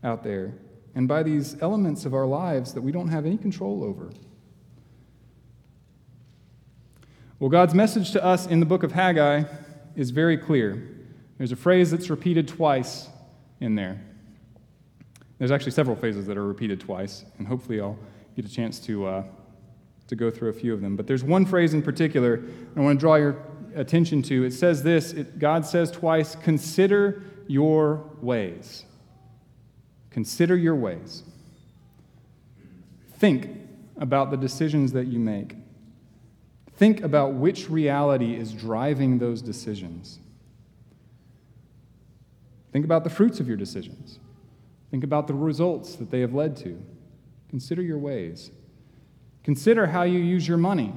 [0.03, 0.55] out there
[0.95, 4.11] and by these elements of our lives that we don't have any control over.
[7.39, 9.45] Well, God's message to us in the book of Haggai
[9.95, 10.89] is very clear.
[11.37, 13.09] There's a phrase that's repeated twice
[13.61, 14.01] in there.
[15.39, 17.99] There's actually several phrases that are repeated twice, and hopefully I'll
[18.37, 19.25] get a chance to, uh,
[20.07, 20.97] to go through a few of them.
[20.97, 22.43] But there's one phrase in particular
[22.75, 23.37] I want to draw your
[23.77, 24.45] attention to.
[24.45, 28.85] It says this it, God says twice, consider your ways.
[30.11, 31.23] Consider your ways.
[33.19, 33.51] Think
[33.99, 35.57] about the decisions that you make.
[36.77, 40.19] Think about which reality is driving those decisions.
[42.73, 44.19] Think about the fruits of your decisions.
[44.91, 46.81] Think about the results that they have led to.
[47.49, 48.51] Consider your ways.
[49.45, 50.93] Consider how you use your money.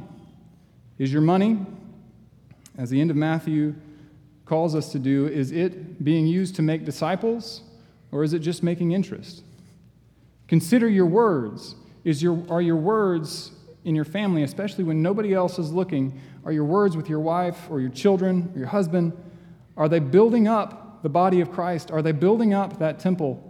[0.98, 1.66] Is your money,
[2.80, 3.76] as the end of Matthew
[4.46, 7.62] calls us to do, is it being used to make disciples
[8.10, 9.44] or is it just making interest?
[10.48, 11.76] Consider your words.
[12.06, 13.52] Is your, are your words
[13.84, 17.68] in your family, especially when nobody else is looking, are your words with your wife
[17.70, 19.12] or your children or your husband,
[19.76, 21.92] are they building up the body of Christ?
[21.92, 23.44] Are they building up that temple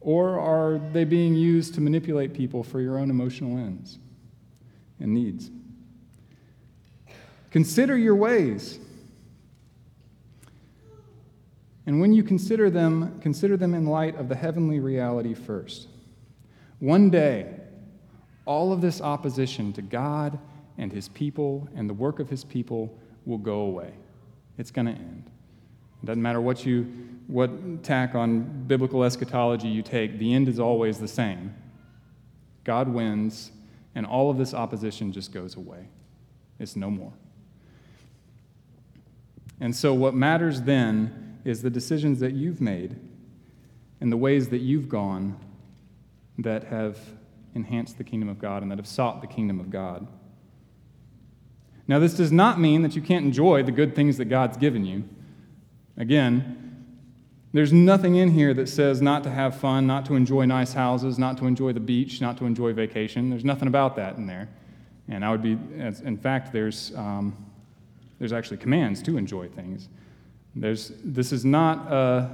[0.00, 3.98] or are they being used to manipulate people for your own emotional ends
[5.00, 5.50] and needs?
[7.56, 8.78] Consider your ways.
[11.86, 15.88] And when you consider them, consider them in light of the heavenly reality first.
[16.80, 17.58] One day,
[18.44, 20.38] all of this opposition to God
[20.76, 23.94] and his people and the work of his people will go away.
[24.58, 25.30] It's going to end.
[26.02, 26.82] It doesn't matter what you
[27.26, 31.54] what tack on biblical eschatology you take, the end is always the same.
[32.64, 33.50] God wins,
[33.94, 35.88] and all of this opposition just goes away.
[36.58, 37.14] It's no more.
[39.60, 42.96] And so, what matters then is the decisions that you've made
[44.00, 45.38] and the ways that you've gone
[46.38, 46.98] that have
[47.54, 50.06] enhanced the kingdom of God and that have sought the kingdom of God.
[51.88, 54.84] Now, this does not mean that you can't enjoy the good things that God's given
[54.84, 55.04] you.
[55.96, 56.84] Again,
[57.52, 61.18] there's nothing in here that says not to have fun, not to enjoy nice houses,
[61.18, 63.30] not to enjoy the beach, not to enjoy vacation.
[63.30, 64.48] There's nothing about that in there.
[65.08, 67.45] And I would be, in fact, there's, um,
[68.18, 69.88] there's actually commands to enjoy things.
[70.54, 72.30] There's, this is not a,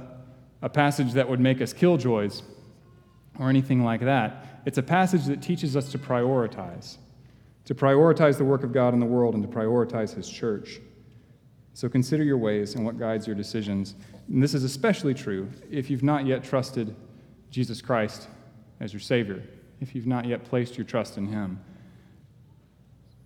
[0.61, 2.41] a passage that would make us killjoys
[3.39, 4.61] or anything like that.
[4.65, 6.97] It's a passage that teaches us to prioritize,
[7.65, 10.79] to prioritize the work of God in the world and to prioritize His church.
[11.73, 13.95] So consider your ways and what guides your decisions.
[14.29, 16.95] And this is especially true if you've not yet trusted
[17.49, 18.27] Jesus Christ
[18.79, 19.43] as your Savior,
[19.81, 21.59] if you've not yet placed your trust in Him.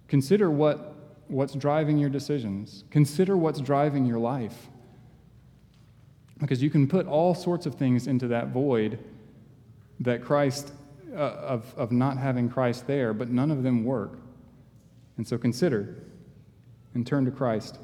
[0.08, 0.96] Consider what,
[1.28, 4.68] what's driving your decisions, consider what's driving your life.
[6.40, 9.00] Because you can put all sorts of things into that void
[10.00, 10.72] that Christ,
[11.12, 14.20] uh, of, of not having Christ there, but none of them work.
[15.18, 15.96] And so consider
[16.94, 17.80] and turn to Christ.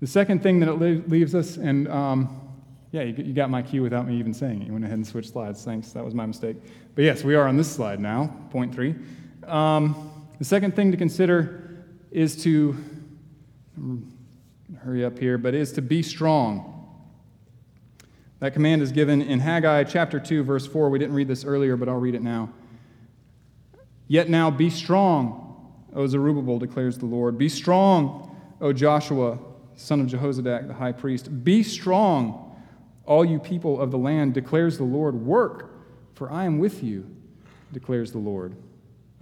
[0.00, 2.42] The second thing that it leaves us, and um,
[2.90, 4.66] yeah, you, got my cue without me even saying it.
[4.66, 5.64] You went ahead and switched slides.
[5.64, 5.92] Thanks.
[5.92, 6.56] That was my mistake.
[6.94, 8.94] But yes, we are on this slide now, point three.
[9.46, 10.11] Um,
[10.42, 12.76] the second thing to consider is to
[14.80, 16.68] hurry up here, but is to be strong.
[18.40, 20.90] That command is given in Haggai chapter 2, verse 4.
[20.90, 22.50] We didn't read this earlier, but I'll read it now.
[24.08, 25.42] Yet now be strong
[25.94, 27.38] O Zerubbabel, declares the Lord.
[27.38, 29.38] Be strong, O Joshua,
[29.76, 31.44] son of Jehozadak, the high priest.
[31.44, 32.56] Be strong,
[33.04, 35.14] all you people of the land, declares the Lord.
[35.14, 35.70] Work,
[36.14, 37.06] for I am with you,
[37.72, 38.56] declares the Lord,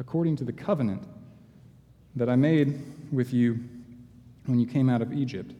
[0.00, 1.04] according to the covenant
[2.16, 2.80] that I made
[3.12, 3.60] with you
[4.46, 5.52] when you came out of Egypt.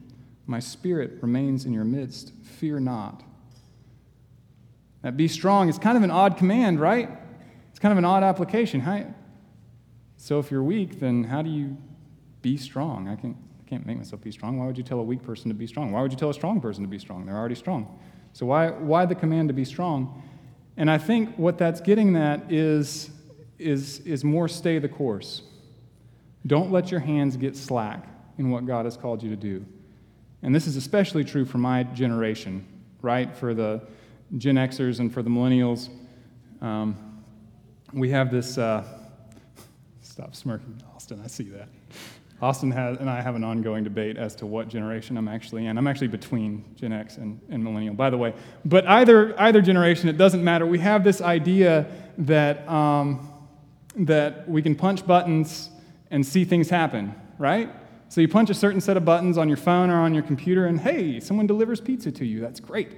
[0.47, 2.33] My spirit remains in your midst.
[2.43, 3.23] Fear not.
[5.03, 7.09] That be strong is kind of an odd command, right?
[7.69, 8.81] It's kind of an odd application.
[8.81, 9.05] How,
[10.17, 11.77] so if you're weak, then how do you
[12.41, 13.07] be strong?
[13.07, 14.59] I can't, I can't make myself be strong.
[14.59, 15.91] Why would you tell a weak person to be strong?
[15.91, 17.25] Why would you tell a strong person to be strong?
[17.25, 17.99] They're already strong.
[18.33, 20.21] So why, why the command to be strong?
[20.77, 23.11] And I think what that's getting at is,
[23.61, 25.43] is, is more stay the course.
[26.47, 28.07] Don't let your hands get slack
[28.37, 29.65] in what God has called you to do.
[30.41, 32.65] And this is especially true for my generation,
[33.01, 33.35] right?
[33.35, 33.81] For the
[34.37, 35.89] Gen Xers and for the millennials.
[36.61, 37.23] Um,
[37.93, 38.57] we have this.
[38.57, 38.83] Uh,
[40.01, 41.21] stop smirking, Austin.
[41.23, 41.69] I see that.
[42.41, 45.77] Austin has, and I have an ongoing debate as to what generation I'm actually in.
[45.77, 48.33] I'm actually between Gen X and, and millennial, by the way.
[48.65, 50.65] But either, either generation, it doesn't matter.
[50.65, 51.85] We have this idea
[52.17, 53.30] that, um,
[53.95, 55.69] that we can punch buttons
[56.09, 57.69] and see things happen, right?
[58.09, 60.65] So you punch a certain set of buttons on your phone or on your computer,
[60.65, 62.41] and hey, someone delivers pizza to you.
[62.41, 62.91] That's great.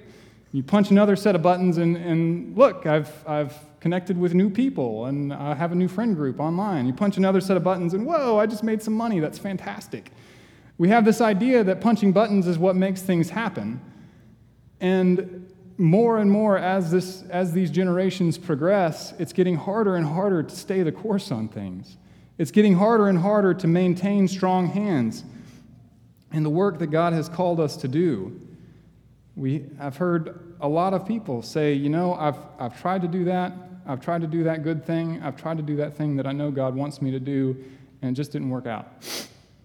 [0.51, 5.07] You punch another set of buttons, and, and look, I've, I've connected with new people
[5.07, 6.87] and I have a new friend group online.
[6.87, 9.19] You punch another set of buttons and whoa, I just made some money.
[9.19, 10.09] That's fantastic.
[10.77, 13.81] We have this idea that punching buttons is what makes things happen.
[14.79, 15.42] And
[15.77, 20.55] more and more as, this, as these generations progress, it's getting harder and harder to
[20.55, 21.97] stay the course on things.
[22.37, 25.23] It's getting harder and harder to maintain strong hands
[26.31, 28.39] in the work that God has called us to do.
[29.35, 33.25] We, I've heard a lot of people say, you know, I've, I've tried to do
[33.25, 33.53] that,
[33.85, 35.21] I've tried to do that good thing.
[35.21, 37.63] I've tried to do that thing that I know God wants me to do,
[38.01, 38.87] and it just didn't work out.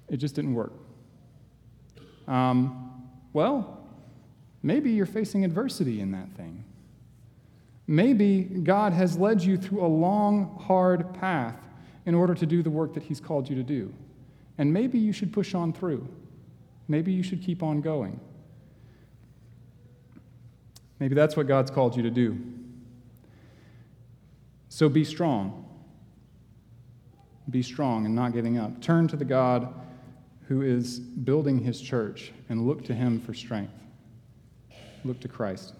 [0.09, 0.73] It just didn't work.
[2.27, 3.78] Um, well,
[4.69, 6.62] maybe you're facing adversity in that thing.
[7.87, 11.57] Maybe God has led you through a long, hard path
[12.05, 13.93] in order to do the work that He's called you to do.
[14.59, 16.07] And maybe you should push on through.
[16.87, 18.21] Maybe you should keep on going.
[21.01, 22.39] Maybe that's what God's called you to do.
[24.69, 25.64] So be strong.
[27.49, 28.83] Be strong and not giving up.
[28.83, 29.73] Turn to the God
[30.47, 33.73] who is building his church and look to him for strength.
[35.09, 35.75] Look to Christ.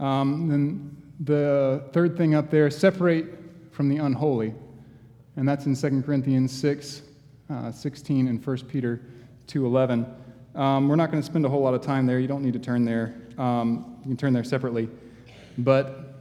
[0.00, 3.26] Um, then the third thing up there separate
[3.70, 4.54] from the unholy.
[5.36, 7.02] And that's in 2 Corinthians 6,
[7.50, 9.02] uh, 16, and 1 Peter
[9.48, 10.06] 2, 11.
[10.54, 12.18] Um, we're not going to spend a whole lot of time there.
[12.18, 13.14] You don't need to turn there.
[13.36, 14.88] Um, you can turn there separately.
[15.58, 16.14] But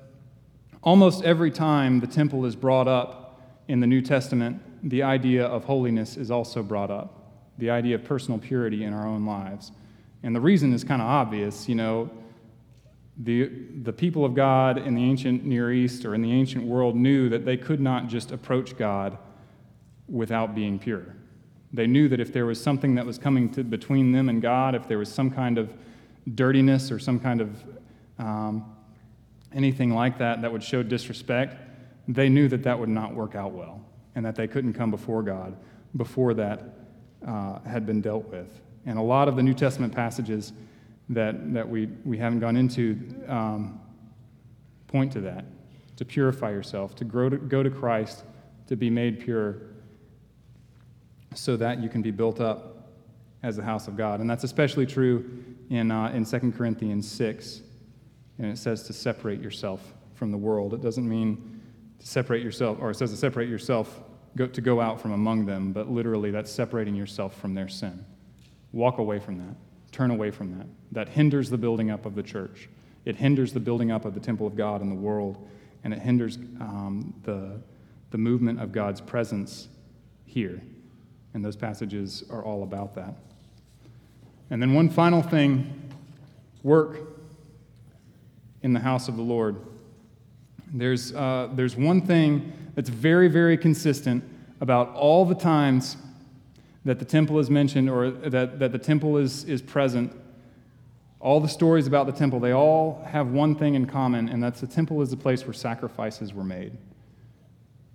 [0.83, 3.39] Almost every time the temple is brought up
[3.69, 7.21] in the New Testament, the idea of holiness is also brought up,
[7.57, 9.71] the idea of personal purity in our own lives.
[10.23, 11.67] And the reason is kind of obvious.
[11.67, 12.09] You know,
[13.17, 13.51] the,
[13.83, 17.29] the people of God in the ancient Near East or in the ancient world knew
[17.29, 19.17] that they could not just approach God
[20.07, 21.15] without being pure.
[21.71, 24.75] They knew that if there was something that was coming to, between them and God,
[24.75, 25.73] if there was some kind of
[26.35, 27.63] dirtiness or some kind of
[28.19, 28.75] um,
[29.53, 31.57] anything like that that would show disrespect,
[32.07, 33.81] they knew that that would not work out well
[34.15, 35.55] and that they couldn't come before God
[35.95, 36.61] before that
[37.27, 38.61] uh, had been dealt with.
[38.85, 40.53] And a lot of the New Testament passages
[41.09, 43.79] that, that we, we haven't gone into um,
[44.87, 45.45] point to that
[45.95, 48.23] to purify yourself, to, grow to go to Christ,
[48.67, 49.57] to be made pure,
[51.35, 52.89] so that you can be built up
[53.43, 54.19] as the house of God.
[54.19, 57.61] And that's especially true in, uh, in 2 Corinthians 6
[58.39, 60.73] and it says to separate yourself from the world.
[60.73, 61.61] It doesn't mean
[61.99, 64.01] to separate yourself, or it says to separate yourself
[64.35, 68.03] go, to go out from among them, but literally that's separating yourself from their sin.
[68.73, 69.55] Walk away from that.
[69.91, 70.67] Turn away from that.
[70.91, 72.67] That hinders the building up of the church.
[73.05, 75.47] It hinders the building up of the temple of God in the world,
[75.83, 77.61] and it hinders um, the,
[78.11, 79.67] the movement of God's presence
[80.25, 80.61] here.
[81.33, 83.15] And those passages are all about that.
[84.49, 85.91] And then one final thing
[86.63, 86.99] work
[88.61, 89.57] in the house of the Lord.
[90.73, 94.23] There's, uh, there's one thing that's very, very consistent
[94.61, 95.97] about all the times
[96.85, 100.13] that the temple is mentioned or that, that the temple is, is present.
[101.19, 104.59] All the stories about the temple, they all have one thing in common, and that's
[104.59, 106.77] the temple is the place where sacrifices were made.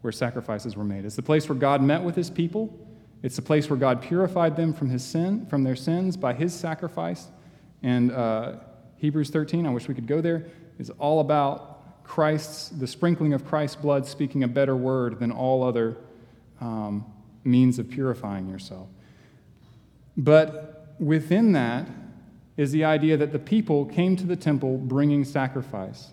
[0.01, 1.05] Where sacrifices were made.
[1.05, 2.75] It's the place where God met with his people.
[3.23, 6.55] It's the place where God purified them from his sin, from their sins by his
[6.55, 7.27] sacrifice.
[7.83, 8.57] And uh,
[8.97, 10.47] Hebrews 13, I wish we could go there,
[10.79, 15.63] is all about Christ's, the sprinkling of Christ's blood speaking a better word than all
[15.63, 15.99] other
[16.61, 17.05] um,
[17.49, 18.89] means of purifying yourself.
[20.17, 21.89] But within that
[22.57, 26.09] is the idea that the people came to the temple bringing sacrifice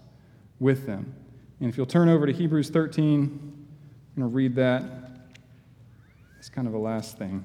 [0.59, 1.13] with them.
[1.59, 4.83] And if you'll turn over to Hebrews 13, I'm going to read that.
[6.37, 7.43] It's kind of a last thing.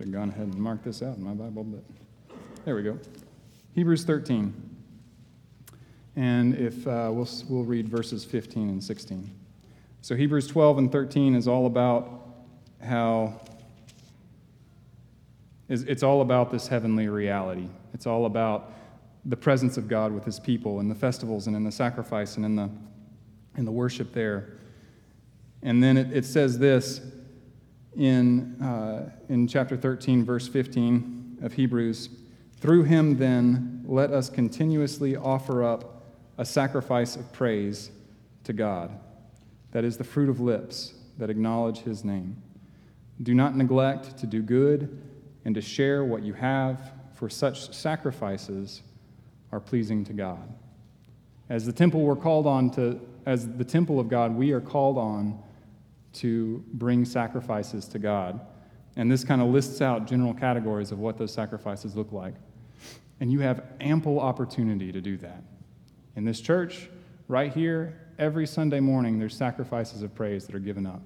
[0.00, 1.84] Should have gone ahead and marked this out in my Bible, but
[2.64, 2.98] there we go.
[3.74, 4.54] Hebrews 13.
[6.16, 9.30] And if uh, we'll, we'll read verses 15 and 16.
[10.00, 12.28] So Hebrews 12 and 13 is all about
[12.82, 13.42] how
[15.68, 17.68] it's all about this heavenly reality.
[17.92, 18.72] It's all about
[19.26, 22.46] the presence of God with his people and the festivals and in the sacrifice and
[22.46, 22.70] in the,
[23.58, 24.54] in the worship there.
[25.62, 27.02] And then it, it says this
[27.96, 32.10] in, uh, in chapter 13, verse 15 of Hebrews
[32.58, 36.02] Through him, then, let us continuously offer up
[36.38, 37.90] a sacrifice of praise
[38.44, 38.90] to God.
[39.72, 42.42] That is the fruit of lips that acknowledge his name.
[43.22, 45.02] Do not neglect to do good
[45.44, 48.82] and to share what you have, for such sacrifices
[49.52, 50.54] are pleasing to God.
[51.48, 54.96] As the temple we're called on to, as the temple of God, we are called
[54.96, 55.42] on
[56.14, 58.40] to bring sacrifices to God.
[58.96, 62.34] And this kind of lists out general categories of what those sacrifices look like.
[63.20, 65.42] And you have ample opportunity to do that.
[66.16, 66.88] In this church,
[67.28, 71.02] right here, every Sunday morning, there's sacrifices of praise that are given up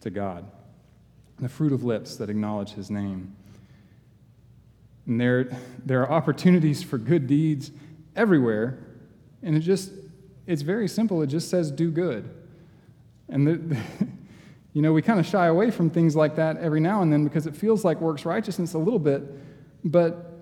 [0.00, 0.44] to God.
[1.38, 3.34] The fruit of lips that acknowledge his name.
[5.06, 7.70] And there, there are opportunities for good deeds
[8.14, 8.78] everywhere.
[9.42, 9.90] And it just,
[10.46, 11.22] it's very simple.
[11.22, 12.30] It just says do good.
[13.28, 13.78] And the, the
[14.74, 17.22] you know, we kind of shy away from things like that every now and then
[17.24, 19.22] because it feels like works righteousness a little bit.
[19.84, 20.32] But,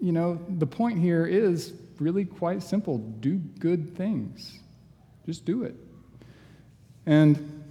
[0.00, 4.60] you know, the point here is really quite simple do good things.
[5.26, 5.74] Just do it.
[7.06, 7.64] And,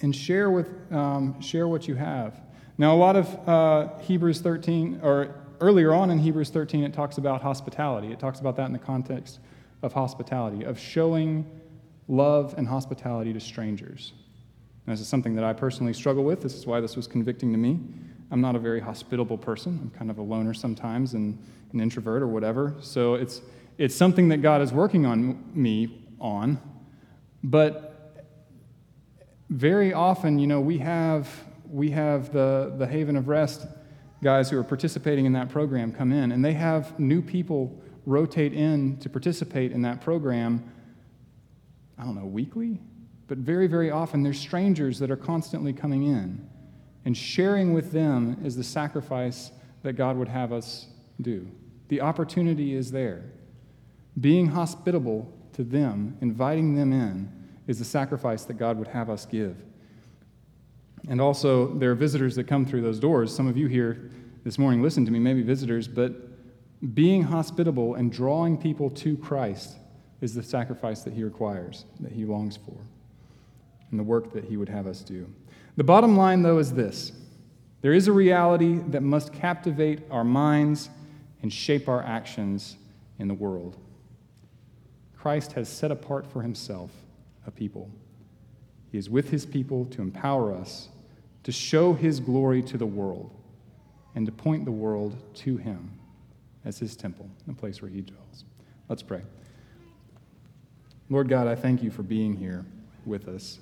[0.00, 2.40] and share, with, um, share what you have.
[2.78, 7.18] Now, a lot of uh, Hebrews 13, or earlier on in Hebrews 13, it talks
[7.18, 8.10] about hospitality.
[8.10, 9.38] It talks about that in the context
[9.82, 11.44] of hospitality, of showing
[12.08, 14.12] love and hospitality to strangers.
[14.86, 16.42] And this is something that I personally struggle with.
[16.42, 17.80] This is why this was convicting to me.
[18.30, 19.78] I'm not a very hospitable person.
[19.82, 21.38] I'm kind of a loner sometimes and
[21.72, 22.74] an introvert or whatever.
[22.80, 23.40] So it's,
[23.78, 26.60] it's something that God is working on me on.
[27.42, 27.94] But
[29.50, 31.28] very often, you know, we have
[31.70, 33.66] we have the, the Haven of Rest
[34.22, 37.76] guys who are participating in that program come in, and they have new people
[38.06, 40.62] rotate in to participate in that program,
[41.98, 42.80] I don't know, weekly?
[43.26, 46.48] But very, very often, there's strangers that are constantly coming in.
[47.04, 49.50] And sharing with them is the sacrifice
[49.82, 50.86] that God would have us
[51.20, 51.46] do.
[51.88, 53.24] The opportunity is there.
[54.20, 57.30] Being hospitable to them, inviting them in,
[57.66, 59.56] is the sacrifice that God would have us give.
[61.08, 63.34] And also, there are visitors that come through those doors.
[63.34, 64.10] Some of you here
[64.44, 66.12] this morning listen to me, maybe visitors, but
[66.94, 69.76] being hospitable and drawing people to Christ
[70.24, 72.76] is the sacrifice that He requires, that He longs for,
[73.90, 75.28] and the work that He would have us do.
[75.76, 77.12] The bottom line, though, is this
[77.80, 80.90] there is a reality that must captivate our minds
[81.42, 82.76] and shape our actions
[83.18, 83.76] in the world.
[85.16, 86.90] Christ has set apart for Himself
[87.46, 87.90] a people.
[88.90, 90.88] He is with His people to empower us
[91.44, 93.30] to show his glory to the world
[94.14, 95.92] and to point the world to him
[96.64, 98.44] as his temple, the place where he dwells.
[98.88, 99.22] Let's pray.
[101.10, 102.64] Lord God, I thank you for being here
[103.04, 103.58] with us.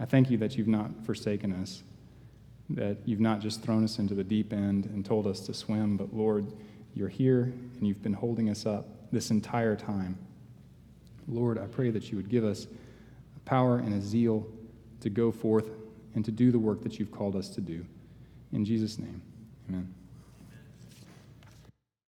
[0.00, 1.82] I thank you that you've not forsaken us,
[2.70, 5.96] that you've not just thrown us into the deep end and told us to swim,
[5.96, 6.52] but Lord,
[6.94, 10.18] you're here and you've been holding us up this entire time.
[11.26, 12.66] Lord, I pray that you would give us
[13.36, 14.46] a power and a zeal
[15.00, 15.68] to go forth
[16.14, 17.84] and to do the work that you've called us to do.
[18.52, 19.20] In Jesus' name,
[19.68, 19.94] amen.